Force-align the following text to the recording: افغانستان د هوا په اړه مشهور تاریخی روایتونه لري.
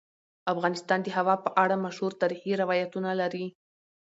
افغانستان 0.53 0.99
د 1.03 1.07
هوا 1.17 1.35
په 1.45 1.49
اړه 1.63 1.75
مشهور 1.85 2.11
تاریخی 2.21 2.51
روایتونه 2.61 3.09
لري. 3.21 3.45